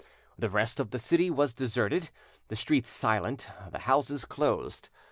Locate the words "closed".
4.25-4.89